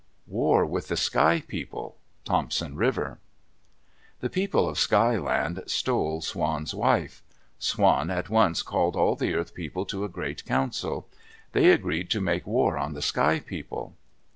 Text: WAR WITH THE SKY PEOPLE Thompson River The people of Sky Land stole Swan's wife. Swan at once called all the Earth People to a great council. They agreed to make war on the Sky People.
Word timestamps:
WAR 0.25 0.65
WITH 0.65 0.87
THE 0.87 0.97
SKY 0.97 1.43
PEOPLE 1.47 1.95
Thompson 2.25 2.75
River 2.75 3.19
The 4.19 4.31
people 4.31 4.67
of 4.67 4.79
Sky 4.79 5.15
Land 5.19 5.61
stole 5.67 6.21
Swan's 6.21 6.73
wife. 6.73 7.21
Swan 7.59 8.09
at 8.09 8.27
once 8.27 8.63
called 8.63 8.95
all 8.95 9.15
the 9.15 9.35
Earth 9.35 9.53
People 9.53 9.85
to 9.85 10.03
a 10.03 10.09
great 10.09 10.43
council. 10.43 11.07
They 11.51 11.69
agreed 11.69 12.09
to 12.09 12.19
make 12.19 12.47
war 12.47 12.79
on 12.79 12.93
the 12.95 13.03
Sky 13.03 13.41
People. 13.41 13.93